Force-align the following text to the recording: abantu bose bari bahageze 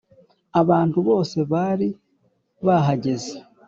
abantu 0.61 0.97
bose 1.07 1.37
bari 1.51 1.87
bahageze 2.65 3.33